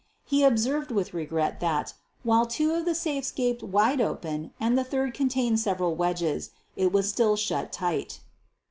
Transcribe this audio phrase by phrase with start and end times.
[0.25, 1.93] He observed with regret that,
[2.23, 6.91] while two of the safes gaped wide open and the third contained several wedges, it
[6.91, 8.19] was still shut tight.